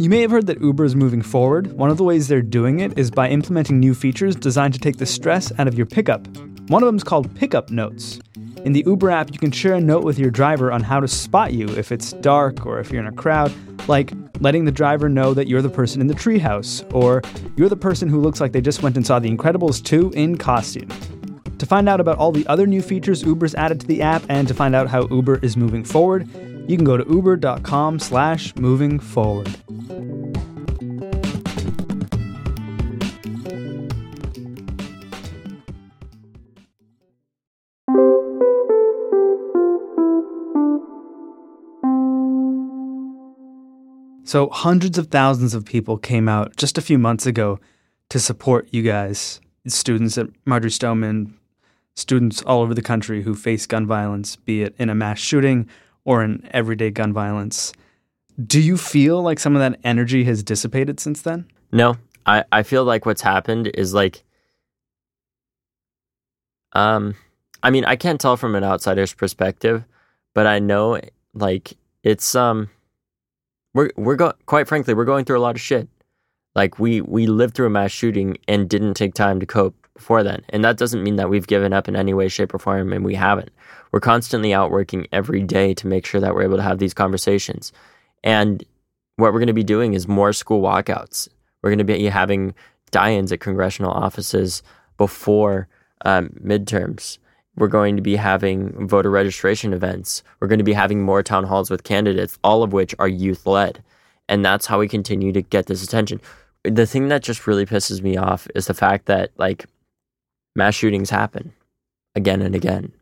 You 0.00 0.08
may 0.08 0.22
have 0.22 0.30
heard 0.30 0.46
that 0.46 0.62
Uber 0.62 0.86
is 0.86 0.96
moving 0.96 1.20
forward. 1.20 1.72
One 1.72 1.90
of 1.90 1.98
the 1.98 2.04
ways 2.04 2.26
they're 2.26 2.40
doing 2.40 2.80
it 2.80 2.98
is 2.98 3.10
by 3.10 3.28
implementing 3.28 3.78
new 3.78 3.92
features 3.92 4.34
designed 4.34 4.72
to 4.72 4.80
take 4.80 4.96
the 4.96 5.04
stress 5.04 5.52
out 5.58 5.68
of 5.68 5.74
your 5.74 5.84
pickup. 5.84 6.26
One 6.70 6.82
of 6.82 6.86
them 6.86 6.96
is 6.96 7.04
called 7.04 7.34
Pickup 7.36 7.70
Notes. 7.70 8.18
In 8.64 8.72
the 8.72 8.82
Uber 8.86 9.10
app, 9.10 9.30
you 9.30 9.38
can 9.38 9.50
share 9.50 9.74
a 9.74 9.80
note 9.80 10.02
with 10.02 10.18
your 10.18 10.30
driver 10.30 10.72
on 10.72 10.82
how 10.82 11.00
to 11.00 11.06
spot 11.06 11.52
you 11.52 11.68
if 11.76 11.92
it's 11.92 12.12
dark 12.12 12.64
or 12.64 12.80
if 12.80 12.90
you're 12.90 13.02
in 13.02 13.08
a 13.08 13.12
crowd, 13.12 13.52
like 13.88 14.14
letting 14.40 14.64
the 14.64 14.72
driver 14.72 15.10
know 15.10 15.34
that 15.34 15.48
you're 15.48 15.60
the 15.60 15.68
person 15.68 16.00
in 16.00 16.06
the 16.06 16.14
treehouse, 16.14 16.82
or 16.94 17.20
you're 17.56 17.68
the 17.68 17.76
person 17.76 18.08
who 18.08 18.22
looks 18.22 18.40
like 18.40 18.52
they 18.52 18.62
just 18.62 18.82
went 18.82 18.96
and 18.96 19.06
saw 19.06 19.18
The 19.18 19.30
Incredibles 19.30 19.84
2 19.84 20.12
in 20.14 20.38
costume. 20.38 20.88
To 21.58 21.66
find 21.66 21.90
out 21.90 22.00
about 22.00 22.16
all 22.16 22.32
the 22.32 22.46
other 22.46 22.66
new 22.66 22.80
features 22.80 23.22
Uber's 23.22 23.54
added 23.54 23.80
to 23.80 23.86
the 23.86 24.00
app 24.00 24.22
and 24.30 24.48
to 24.48 24.54
find 24.54 24.74
out 24.74 24.88
how 24.88 25.06
Uber 25.08 25.40
is 25.42 25.58
moving 25.58 25.84
forward, 25.84 26.26
you 26.70 26.76
can 26.76 26.86
go 26.86 26.96
to 26.96 27.04
uber.com 27.12 27.98
slash 27.98 28.56
moving 28.56 28.98
forward. 28.98 29.54
So, 44.30 44.48
hundreds 44.50 44.96
of 44.96 45.08
thousands 45.08 45.54
of 45.54 45.64
people 45.64 45.98
came 45.98 46.28
out 46.28 46.54
just 46.54 46.78
a 46.78 46.80
few 46.80 47.00
months 47.00 47.26
ago 47.26 47.58
to 48.10 48.20
support 48.20 48.68
you 48.70 48.80
guys, 48.80 49.40
students 49.66 50.16
at 50.18 50.28
Marjory 50.44 50.70
Stoneman, 50.70 51.36
students 51.96 52.40
all 52.42 52.60
over 52.62 52.72
the 52.72 52.80
country 52.80 53.22
who 53.22 53.34
face 53.34 53.66
gun 53.66 53.88
violence, 53.88 54.36
be 54.36 54.62
it 54.62 54.76
in 54.78 54.88
a 54.88 54.94
mass 54.94 55.18
shooting 55.18 55.68
or 56.04 56.22
in 56.22 56.48
everyday 56.52 56.92
gun 56.92 57.12
violence. 57.12 57.72
Do 58.40 58.60
you 58.60 58.76
feel 58.76 59.20
like 59.20 59.40
some 59.40 59.56
of 59.56 59.60
that 59.62 59.80
energy 59.82 60.22
has 60.22 60.44
dissipated 60.44 61.00
since 61.00 61.22
then? 61.22 61.50
No, 61.72 61.96
I, 62.24 62.44
I 62.52 62.62
feel 62.62 62.84
like 62.84 63.06
what's 63.06 63.22
happened 63.22 63.72
is 63.74 63.94
like, 63.94 64.22
um, 66.74 67.16
I 67.64 67.70
mean, 67.70 67.84
I 67.84 67.96
can't 67.96 68.20
tell 68.20 68.36
from 68.36 68.54
an 68.54 68.62
outsider's 68.62 69.12
perspective, 69.12 69.84
but 70.34 70.46
I 70.46 70.60
know 70.60 71.00
like 71.34 71.72
it's 72.04 72.36
um, 72.36 72.70
we're 73.74 73.90
we're 73.96 74.16
go- 74.16 74.34
quite 74.46 74.68
frankly 74.68 74.94
we're 74.94 75.04
going 75.04 75.24
through 75.24 75.38
a 75.38 75.40
lot 75.40 75.54
of 75.54 75.60
shit. 75.60 75.88
Like 76.54 76.78
we 76.78 77.00
we 77.00 77.26
lived 77.26 77.54
through 77.54 77.66
a 77.66 77.70
mass 77.70 77.92
shooting 77.92 78.36
and 78.48 78.68
didn't 78.68 78.94
take 78.94 79.14
time 79.14 79.40
to 79.40 79.46
cope 79.46 79.76
before 79.94 80.22
then, 80.22 80.42
and 80.48 80.64
that 80.64 80.78
doesn't 80.78 81.02
mean 81.02 81.16
that 81.16 81.30
we've 81.30 81.46
given 81.46 81.72
up 81.72 81.86
in 81.88 81.94
any 81.94 82.14
way, 82.14 82.28
shape, 82.28 82.54
or 82.54 82.58
form, 82.58 82.92
and 82.92 83.04
we 83.04 83.14
haven't. 83.14 83.50
We're 83.92 84.00
constantly 84.00 84.52
out 84.52 84.70
working 84.70 85.06
every 85.12 85.42
day 85.42 85.74
to 85.74 85.86
make 85.86 86.06
sure 86.06 86.20
that 86.20 86.34
we're 86.34 86.42
able 86.42 86.56
to 86.56 86.62
have 86.62 86.78
these 86.78 86.94
conversations, 86.94 87.72
and 88.24 88.64
what 89.16 89.32
we're 89.32 89.38
going 89.38 89.46
to 89.48 89.52
be 89.52 89.64
doing 89.64 89.94
is 89.94 90.08
more 90.08 90.32
school 90.32 90.62
walkouts. 90.62 91.28
We're 91.62 91.70
going 91.70 91.78
to 91.78 91.84
be 91.84 92.06
having 92.06 92.54
die-ins 92.90 93.32
at 93.32 93.40
congressional 93.40 93.92
offices 93.92 94.62
before 94.96 95.68
um, 96.04 96.30
midterms. 96.42 97.18
We're 97.56 97.68
going 97.68 97.96
to 97.96 98.02
be 98.02 98.16
having 98.16 98.88
voter 98.88 99.10
registration 99.10 99.72
events. 99.72 100.22
We're 100.38 100.48
going 100.48 100.58
to 100.58 100.64
be 100.64 100.72
having 100.72 101.02
more 101.02 101.22
town 101.22 101.44
halls 101.44 101.70
with 101.70 101.84
candidates, 101.84 102.38
all 102.44 102.62
of 102.62 102.72
which 102.72 102.94
are 102.98 103.08
youth 103.08 103.46
led. 103.46 103.82
And 104.28 104.44
that's 104.44 104.66
how 104.66 104.78
we 104.78 104.88
continue 104.88 105.32
to 105.32 105.42
get 105.42 105.66
this 105.66 105.82
attention. 105.82 106.20
The 106.62 106.86
thing 106.86 107.08
that 107.08 107.22
just 107.22 107.46
really 107.46 107.66
pisses 107.66 108.02
me 108.02 108.16
off 108.16 108.46
is 108.54 108.66
the 108.66 108.74
fact 108.74 109.06
that, 109.06 109.30
like, 109.36 109.66
mass 110.54 110.74
shootings 110.74 111.10
happen 111.10 111.52
again 112.14 112.40
and 112.40 112.54
again. 112.54 112.92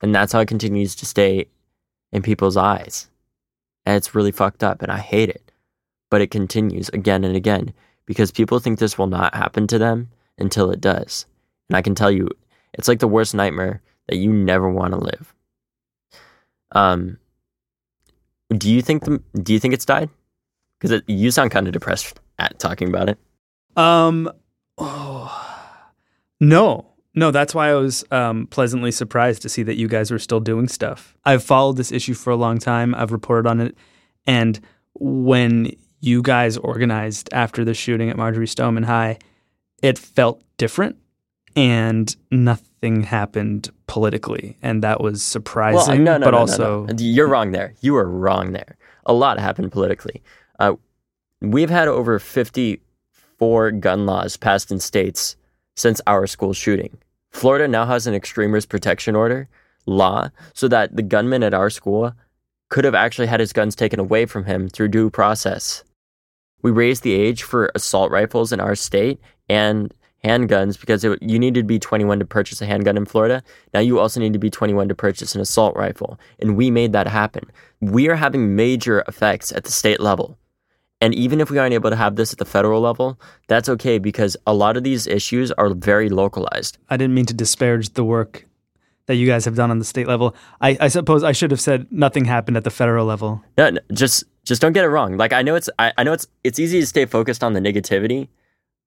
And 0.00 0.14
that's 0.14 0.32
how 0.32 0.40
it 0.40 0.48
continues 0.48 0.94
to 0.96 1.06
stay 1.06 1.46
in 2.12 2.22
people's 2.22 2.56
eyes. 2.56 3.08
And 3.84 3.96
it's 3.96 4.14
really 4.14 4.32
fucked 4.32 4.64
up, 4.64 4.82
and 4.82 4.90
I 4.90 4.98
hate 4.98 5.28
it. 5.28 5.52
But 6.10 6.22
it 6.22 6.30
continues 6.30 6.88
again 6.90 7.24
and 7.24 7.36
again 7.36 7.72
because 8.06 8.32
people 8.32 8.58
think 8.58 8.78
this 8.78 8.98
will 8.98 9.06
not 9.06 9.34
happen 9.34 9.66
to 9.68 9.78
them 9.78 10.08
until 10.38 10.70
it 10.70 10.80
does. 10.80 11.26
And 11.68 11.76
I 11.76 11.82
can 11.82 11.94
tell 11.94 12.10
you, 12.10 12.28
it's 12.74 12.88
like 12.88 13.00
the 13.00 13.08
worst 13.08 13.34
nightmare 13.34 13.82
that 14.08 14.16
you 14.16 14.32
never 14.32 14.68
want 14.70 14.92
to 14.92 15.00
live. 15.00 15.34
Um, 16.72 17.18
do 18.56 18.70
you 18.70 18.82
think 18.82 19.04
the 19.04 19.22
do 19.42 19.52
you 19.52 19.58
think 19.58 19.74
it's 19.74 19.84
died? 19.84 20.10
Because 20.78 21.02
you 21.06 21.30
sound 21.30 21.50
kind 21.50 21.66
of 21.66 21.72
depressed 21.72 22.18
at 22.38 22.58
talking 22.58 22.88
about 22.88 23.08
it. 23.08 23.18
Um, 23.76 24.30
oh, 24.78 25.78
no, 26.40 26.86
no. 27.14 27.30
That's 27.30 27.54
why 27.54 27.70
I 27.70 27.74
was 27.74 28.04
um, 28.10 28.46
pleasantly 28.46 28.90
surprised 28.90 29.42
to 29.42 29.48
see 29.48 29.62
that 29.64 29.76
you 29.76 29.88
guys 29.88 30.10
were 30.10 30.18
still 30.18 30.40
doing 30.40 30.68
stuff. 30.68 31.14
I've 31.24 31.44
followed 31.44 31.76
this 31.76 31.92
issue 31.92 32.14
for 32.14 32.30
a 32.30 32.36
long 32.36 32.58
time. 32.58 32.94
I've 32.94 33.12
reported 33.12 33.48
on 33.48 33.60
it, 33.60 33.76
and 34.26 34.58
when 34.94 35.76
you 36.00 36.22
guys 36.22 36.56
organized 36.56 37.28
after 37.32 37.64
the 37.64 37.74
shooting 37.74 38.08
at 38.08 38.16
Marjory 38.16 38.46
Stoneman 38.46 38.84
High, 38.84 39.18
it 39.82 39.98
felt 39.98 40.42
different 40.56 40.96
and 41.56 42.14
nothing 42.30 43.02
happened 43.02 43.70
politically, 43.86 44.56
and 44.62 44.82
that 44.82 45.00
was 45.00 45.22
surprising. 45.22 46.04
Well, 46.04 46.18
no, 46.18 46.18
no, 46.18 46.26
but 46.26 46.30
no, 46.32 46.38
also, 46.38 46.86
you're 46.98 47.28
wrong 47.28 47.52
there. 47.52 47.74
You 47.80 47.96
are 47.96 48.08
wrong 48.08 48.52
there. 48.52 48.76
A 49.06 49.12
lot 49.12 49.38
happened 49.38 49.72
politically. 49.72 50.22
Uh, 50.58 50.74
we've 51.40 51.70
had 51.70 51.88
over 51.88 52.18
54 52.18 53.70
gun 53.72 54.06
laws 54.06 54.36
passed 54.36 54.70
in 54.70 54.80
states 54.80 55.36
since 55.76 56.00
our 56.06 56.26
school 56.26 56.52
shooting. 56.52 56.98
Florida 57.30 57.68
now 57.68 57.86
has 57.86 58.06
an 58.06 58.14
extreme 58.14 58.52
risk 58.52 58.68
protection 58.68 59.16
order 59.16 59.48
law 59.86 60.28
so 60.54 60.68
that 60.68 60.94
the 60.94 61.02
gunman 61.02 61.42
at 61.42 61.54
our 61.54 61.70
school 61.70 62.12
could 62.68 62.84
have 62.84 62.94
actually 62.94 63.26
had 63.26 63.40
his 63.40 63.52
guns 63.52 63.74
taken 63.74 63.98
away 63.98 64.26
from 64.26 64.44
him 64.44 64.68
through 64.68 64.88
due 64.88 65.10
process. 65.10 65.82
We 66.62 66.70
raised 66.70 67.02
the 67.02 67.14
age 67.14 67.42
for 67.42 67.72
assault 67.74 68.10
rifles 68.10 68.52
in 68.52 68.60
our 68.60 68.74
state 68.74 69.20
and 69.48 69.92
handguns 70.24 70.78
because 70.78 71.04
it, 71.04 71.22
you 71.22 71.38
needed 71.38 71.60
to 71.60 71.66
be 71.66 71.78
21 71.78 72.18
to 72.18 72.24
purchase 72.24 72.60
a 72.60 72.66
handgun 72.66 72.96
in 72.96 73.06
Florida. 73.06 73.42
Now 73.72 73.80
you 73.80 73.98
also 73.98 74.20
need 74.20 74.32
to 74.32 74.38
be 74.38 74.50
21 74.50 74.88
to 74.88 74.94
purchase 74.94 75.34
an 75.34 75.40
assault 75.40 75.76
rifle. 75.76 76.18
And 76.38 76.56
we 76.56 76.70
made 76.70 76.92
that 76.92 77.06
happen. 77.06 77.50
We 77.80 78.08
are 78.08 78.16
having 78.16 78.54
major 78.54 79.02
effects 79.08 79.52
at 79.52 79.64
the 79.64 79.72
state 79.72 80.00
level. 80.00 80.38
And 81.00 81.14
even 81.14 81.40
if 81.40 81.50
we 81.50 81.58
aren't 81.58 81.72
able 81.72 81.88
to 81.88 81.96
have 81.96 82.16
this 82.16 82.32
at 82.32 82.38
the 82.38 82.44
federal 82.44 82.80
level, 82.82 83.18
that's 83.48 83.70
okay 83.70 83.98
because 83.98 84.36
a 84.46 84.52
lot 84.52 84.76
of 84.76 84.84
these 84.84 85.06
issues 85.06 85.50
are 85.52 85.72
very 85.72 86.10
localized. 86.10 86.76
I 86.90 86.98
didn't 86.98 87.14
mean 87.14 87.24
to 87.26 87.34
disparage 87.34 87.94
the 87.94 88.04
work 88.04 88.46
that 89.06 89.16
you 89.16 89.26
guys 89.26 89.46
have 89.46 89.56
done 89.56 89.70
on 89.70 89.78
the 89.78 89.84
state 89.84 90.06
level. 90.06 90.36
I, 90.60 90.76
I 90.78 90.88
suppose 90.88 91.24
I 91.24 91.32
should 91.32 91.50
have 91.50 91.60
said 91.60 91.86
nothing 91.90 92.26
happened 92.26 92.58
at 92.58 92.64
the 92.64 92.70
federal 92.70 93.06
level. 93.06 93.42
No, 93.56 93.70
no, 93.70 93.80
just 93.92 94.24
just 94.44 94.60
don't 94.60 94.72
get 94.72 94.84
it 94.84 94.88
wrong. 94.88 95.16
Like 95.16 95.32
I 95.32 95.42
know 95.42 95.54
it's 95.54 95.70
I, 95.78 95.92
I 95.96 96.04
know 96.04 96.12
it's 96.12 96.26
it's 96.44 96.58
easy 96.58 96.80
to 96.80 96.86
stay 96.86 97.06
focused 97.06 97.42
on 97.42 97.54
the 97.54 97.60
negativity, 97.60 98.28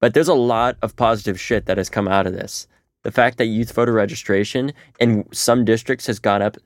but 0.04 0.14
there's 0.14 0.28
a 0.28 0.34
lot 0.34 0.76
of 0.82 0.98
positive 0.98 1.40
shit 1.40 1.66
that 1.66 1.78
has 1.78 1.90
come 1.90 2.10
out 2.10 2.28
of 2.28 2.34
this. 2.34 2.68
The 3.04 3.12
fact 3.12 3.38
that 3.38 3.46
youth 3.46 3.72
voter 3.72 3.94
registration 3.94 4.74
in 5.00 5.24
some 5.32 5.64
districts 5.64 6.08
has 6.08 6.20
gone 6.20 6.42
up, 6.42 6.58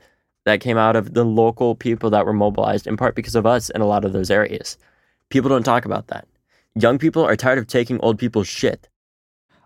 that 0.45 0.59
came 0.59 0.75
out 0.75 0.95
of 0.95 1.13
the 1.13 1.23
local 1.23 1.75
people 1.75 2.09
that 2.09 2.25
were 2.25 2.33
mobilized 2.33 2.87
in 2.87 2.97
part 2.97 3.13
because 3.13 3.35
of 3.35 3.45
us 3.45 3.69
in 3.69 3.79
a 3.79 3.85
lot 3.85 4.05
of 4.05 4.11
those 4.11 4.31
areas. 4.31 4.79
People 5.29 5.49
don't 5.49 5.61
talk 5.61 5.85
about 5.85 6.07
that. 6.07 6.27
Young 6.73 6.97
people 6.97 7.23
are 7.23 7.35
tired 7.35 7.59
of 7.59 7.67
taking 7.67 7.99
old 7.99 8.17
people's 8.17 8.47
shit. 8.47 8.89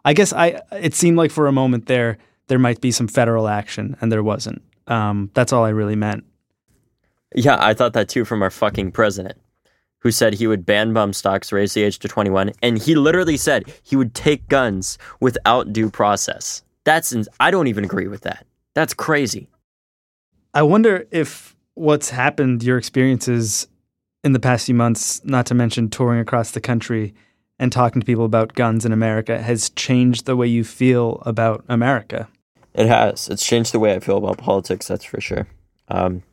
I 0.03 0.11
guess 0.11 0.33
I 0.33 0.59
it 0.73 0.93
seemed 0.93 1.15
like 1.15 1.31
for 1.31 1.47
a 1.47 1.53
moment 1.53 1.85
there 1.85 2.17
there 2.47 2.59
might 2.59 2.81
be 2.81 2.91
some 2.91 3.07
federal 3.07 3.47
action, 3.47 3.95
and 4.01 4.11
there 4.11 4.21
wasn't. 4.21 4.63
Um, 4.87 5.31
that's 5.33 5.53
all 5.53 5.63
I 5.63 5.69
really 5.69 5.95
meant. 5.95 6.25
Yeah, 7.33 7.55
I 7.57 7.73
thought 7.73 7.93
that 7.93 8.09
too 8.09 8.25
from 8.25 8.43
our 8.43 8.51
fucking 8.51 8.91
president, 8.91 9.39
who 10.01 10.11
said 10.11 10.33
he 10.33 10.47
would 10.47 10.65
ban 10.65 10.93
bump 10.93 11.15
stocks, 11.15 11.51
raise 11.51 11.73
the 11.73 11.83
age 11.83 11.99
to 11.99 12.07
21, 12.07 12.51
and 12.61 12.77
he 12.77 12.95
literally 12.95 13.37
said 13.37 13.71
he 13.83 13.95
would 13.95 14.13
take 14.13 14.47
guns 14.47 14.97
without 15.19 15.71
due 15.71 15.89
process. 15.89 16.63
That's 16.83 17.13
ins- 17.13 17.29
I 17.39 17.51
don't 17.51 17.67
even 17.67 17.83
agree 17.83 18.07
with 18.07 18.21
that. 18.21 18.45
That's 18.73 18.93
crazy. 18.93 19.47
I 20.53 20.63
wonder 20.63 21.07
if 21.11 21.55
what's 21.75 22.09
happened, 22.09 22.63
your 22.63 22.77
experiences 22.77 23.67
in 24.23 24.33
the 24.33 24.39
past 24.39 24.65
few 24.65 24.75
months, 24.75 25.23
not 25.23 25.45
to 25.47 25.53
mention 25.53 25.89
touring 25.89 26.19
across 26.19 26.51
the 26.51 26.61
country 26.61 27.13
and 27.59 27.71
talking 27.71 28.01
to 28.01 28.05
people 28.05 28.25
about 28.25 28.53
guns 28.53 28.85
in 28.85 28.91
America, 28.91 29.41
has 29.41 29.69
changed 29.71 30.25
the 30.25 30.35
way 30.35 30.47
you 30.47 30.63
feel 30.63 31.21
about 31.25 31.63
America. 31.69 32.27
It 32.73 32.87
has. 32.87 33.27
It's 33.27 33.45
changed 33.45 33.71
the 33.71 33.79
way 33.79 33.93
I 33.93 33.99
feel 33.99 34.17
about 34.17 34.37
politics. 34.37 34.87
That's 34.87 35.05
for 35.05 35.21
sure. 35.21 35.47
Um, 35.89 36.23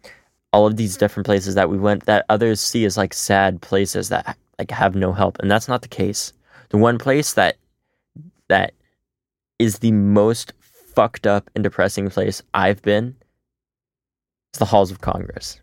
all 0.53 0.67
of 0.67 0.77
these 0.77 0.97
different 0.97 1.27
places 1.27 1.55
that 1.55 1.69
we 1.69 1.79
went 1.79 2.07
that 2.07 2.25
others 2.29 2.61
see 2.61 2.85
as 2.85 2.97
like 2.97 3.13
sad 3.13 3.61
places 3.61 4.09
that 4.09 4.37
like 4.59 4.71
have 4.71 4.95
no 4.95 5.13
help, 5.13 5.39
and 5.39 5.51
that's 5.51 5.69
not 5.69 5.83
the 5.83 5.89
case. 5.89 6.33
The 6.71 6.79
one 6.79 6.99
place 6.99 7.33
that 7.35 7.57
that 8.49 8.73
is 9.59 9.79
the 9.79 9.93
most 9.93 10.53
fucked 10.95 11.27
up 11.27 11.51
and 11.55 11.63
depressing 11.63 12.11
place 12.11 12.43
I've 12.55 12.83
been 12.83 13.15
is 14.55 14.59
the 14.59 14.65
halls 14.65 14.91
of 14.91 15.01
Congress. 15.01 15.61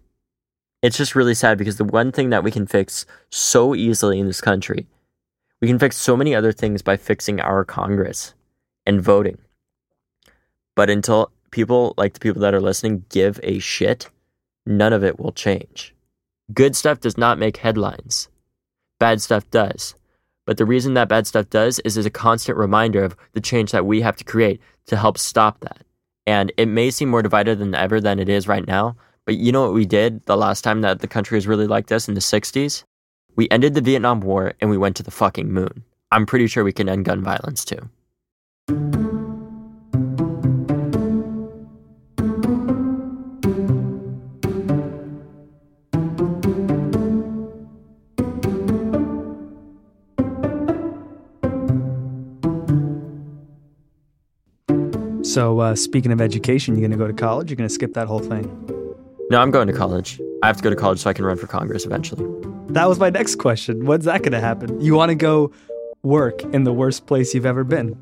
It's 0.82 0.98
just 0.98 1.15
really 1.15 1.34
sad 1.34 1.58
because 1.58 1.77
the 1.77 1.84
one 1.84 2.12
thing 2.12 2.30
that 2.30 2.44
we 2.44 2.51
can 2.51 2.68
fix 2.68 3.06
so 3.32 3.74
easily 3.74 4.20
in 4.20 4.27
this 4.27 4.42
country, 4.42 4.86
we 5.62 5.68
can 5.68 5.80
fix 5.80 5.98
so 5.98 6.15
many 6.15 6.36
other 6.36 6.51
things 6.51 6.82
by 6.82 6.96
fixing 6.96 7.39
our 7.39 7.65
Congress 7.65 8.34
and 8.86 9.01
voting. 9.01 9.38
But 10.75 10.89
until 10.89 11.32
people 11.51 11.96
like 11.98 12.13
the 12.13 12.20
people 12.20 12.42
that 12.42 12.54
are 12.54 12.62
listening 12.62 13.06
give 13.10 13.39
a 13.42 13.60
shit, 13.60 14.10
none 14.65 14.93
of 14.93 15.03
it 15.03 15.19
will 15.19 15.31
change. 15.31 15.93
Good 16.53 16.75
stuff 16.75 17.00
does 17.00 17.17
not 17.17 17.39
make 17.39 17.57
headlines. 17.57 18.29
Bad 19.00 19.22
stuff 19.22 19.50
does. 19.50 19.95
But 20.45 20.57
the 20.57 20.65
reason 20.65 20.93
that 20.93 21.10
bad 21.10 21.25
stuff 21.25 21.50
does 21.50 21.79
is 21.79 21.98
as 21.98 22.05
a 22.05 22.12
constant 22.12 22.57
reminder 22.57 23.03
of 23.03 23.15
the 23.34 23.41
change 23.41 23.72
that 23.72 23.86
we 23.86 24.01
have 24.01 24.15
to 24.17 24.24
create 24.24 24.62
to 24.88 24.95
help 24.95 25.17
stop 25.17 25.60
that. 25.62 25.81
And 26.27 26.51
it 26.57 26.67
may 26.67 26.91
seem 26.91 27.10
more 27.10 27.22
divided 27.22 27.60
than 27.60 27.74
ever 27.75 28.00
than 28.00 28.19
it 28.19 28.29
is 28.29 28.48
right 28.48 28.65
now, 28.65 28.95
but 29.25 29.38
you 29.38 29.51
know 29.51 29.63
what 29.63 29.74
we 29.74 29.86
did 29.86 30.24
the 30.25 30.38
last 30.38 30.63
time 30.63 30.81
that 30.81 31.00
the 31.00 31.07
country 31.07 31.36
was 31.36 31.48
really 31.48 31.67
like 31.67 31.88
this 31.88 32.07
in 32.07 32.13
the 32.13 32.19
60s? 32.22 32.84
We 33.36 33.50
ended 33.50 33.74
the 33.74 33.81
Vietnam 33.81 34.22
War 34.22 34.53
and 34.62 34.69
we 34.69 34.77
went 34.77 34.95
to 34.98 35.03
the 35.03 35.12
fucking 35.12 35.51
moon. 35.51 35.84
I'm 36.12 36.25
pretty 36.25 36.48
sure 36.48 36.63
we 36.63 36.74
can 36.74 36.88
end 36.88 37.05
gun 37.05 37.24
violence 37.24 37.65
too. 37.65 37.89
So, 55.25 55.60
uh, 55.60 55.75
speaking 55.75 56.12
of 56.12 56.22
education, 56.22 56.75
you're 56.75 56.88
going 56.88 56.91
to 56.91 57.03
go 57.03 57.08
to 57.08 57.13
college? 57.13 57.50
You're 57.50 57.55
going 57.55 57.67
to 57.67 57.74
skip 57.74 57.96
that 57.96 58.05
whole 58.05 58.20
thing? 58.20 58.46
No, 59.32 59.39
I'm 59.39 59.50
going 59.50 59.65
to 59.65 59.74
college. 59.74 60.22
I 60.44 60.48
have 60.48 60.58
to 60.58 60.63
go 60.63 60.70
to 60.70 60.75
college 60.75 61.00
so 61.00 61.10
I 61.10 61.13
can 61.13 61.25
run 61.25 61.36
for 61.36 61.48
Congress 61.48 61.84
eventually. 61.84 62.24
That 62.67 62.88
was 62.88 63.00
my 63.00 63.10
next 63.10 63.38
question. 63.38 63.86
When's 63.86 64.05
that 64.05 64.22
going 64.22 64.34
to 64.34 64.39
happen? 64.39 64.79
You 64.79 64.94
want 64.94 65.10
to 65.10 65.15
go 65.15 65.51
work 66.03 66.44
in 66.53 66.63
the 66.63 66.72
worst 66.72 67.08
place 67.08 67.34
you've 67.34 67.48
ever 67.48 67.63
been? 67.63 67.98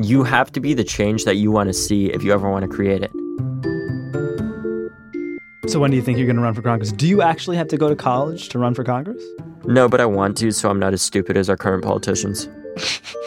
You 0.00 0.22
have 0.22 0.52
to 0.52 0.60
be 0.60 0.72
the 0.72 0.84
change 0.84 1.24
that 1.24 1.34
you 1.34 1.50
want 1.50 1.70
to 1.70 1.72
see 1.72 2.06
if 2.06 2.22
you 2.22 2.32
ever 2.32 2.48
want 2.48 2.62
to 2.62 2.68
create 2.68 3.02
it. 3.02 3.10
So, 5.68 5.80
when 5.80 5.90
do 5.90 5.96
you 5.96 6.02
think 6.02 6.18
you're 6.18 6.26
going 6.28 6.36
to 6.36 6.42
run 6.42 6.54
for 6.54 6.62
Congress? 6.62 6.92
Do 6.92 7.08
you 7.08 7.20
actually 7.20 7.56
have 7.56 7.66
to 7.68 7.76
go 7.76 7.88
to 7.88 7.96
college 7.96 8.48
to 8.50 8.60
run 8.60 8.74
for 8.74 8.84
Congress? 8.84 9.24
No, 9.64 9.88
but 9.88 10.00
I 10.00 10.06
want 10.06 10.36
to, 10.36 10.52
so 10.52 10.70
I'm 10.70 10.78
not 10.78 10.92
as 10.92 11.02
stupid 11.02 11.36
as 11.36 11.50
our 11.50 11.56
current 11.56 11.82
politicians. 11.82 12.48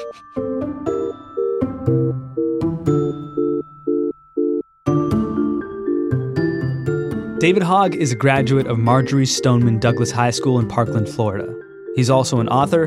David 7.44 7.64
Hogg 7.64 7.96
is 7.96 8.14
a 8.14 8.16
graduate 8.16 8.68
of 8.68 8.80
Marjory 8.80 9.26
Stoneman 9.26 9.78
Douglas 9.78 10.12
High 10.12 10.30
School 10.30 10.60
in 10.60 10.68
Parkland, 10.70 11.10
Florida. 11.10 11.54
He's 11.94 12.10
also 12.10 12.40
an 12.40 12.48
author. 12.48 12.86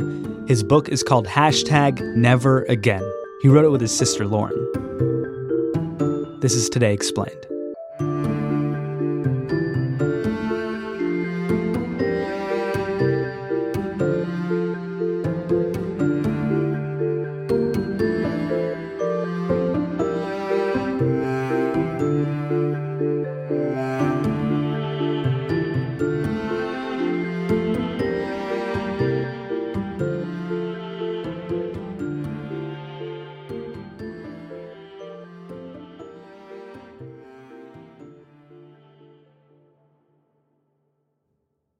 His 0.48 0.62
book 0.62 0.88
is 0.88 1.02
called 1.02 1.26
Hashtag 1.26 2.00
Never 2.16 2.62
Again. 2.62 3.02
He 3.42 3.48
wrote 3.48 3.66
it 3.66 3.68
with 3.68 3.82
his 3.82 3.94
sister 3.94 4.26
Lauren. 4.26 4.56
This 6.40 6.54
is 6.54 6.70
Today 6.70 6.94
Explained. 6.94 7.46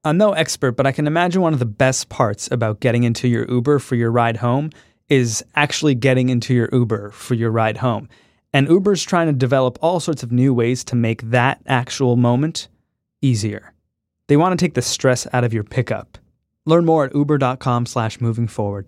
I'm 0.06 0.18
no 0.18 0.34
expert, 0.34 0.72
but 0.72 0.86
I 0.86 0.92
can 0.92 1.08
imagine 1.08 1.42
one 1.42 1.52
of 1.52 1.58
the 1.58 1.66
best 1.66 2.08
parts 2.08 2.48
about 2.52 2.78
getting 2.78 3.02
into 3.02 3.26
your 3.26 3.44
Uber 3.50 3.80
for 3.80 3.96
your 3.96 4.12
ride 4.12 4.36
home 4.36 4.70
is 5.08 5.44
actually 5.56 5.96
getting 5.96 6.28
into 6.28 6.54
your 6.54 6.68
Uber 6.72 7.10
for 7.10 7.34
your 7.34 7.50
ride 7.50 7.78
home. 7.78 8.08
And 8.52 8.68
Uber's 8.68 9.02
trying 9.02 9.26
to 9.26 9.32
develop 9.32 9.78
all 9.82 9.98
sorts 9.98 10.22
of 10.22 10.30
new 10.30 10.54
ways 10.54 10.84
to 10.84 10.94
make 10.94 11.22
that 11.30 11.60
actual 11.66 12.14
moment 12.14 12.68
easier. 13.20 13.72
They 14.28 14.36
want 14.36 14.56
to 14.56 14.64
take 14.64 14.74
the 14.74 14.80
stress 14.80 15.26
out 15.32 15.42
of 15.42 15.52
your 15.52 15.64
pickup. 15.64 16.18
Learn 16.66 16.84
more 16.84 17.06
at 17.06 17.14
uber.com 17.14 17.86
slash 17.86 18.20
moving 18.20 18.46
forward. 18.46 18.86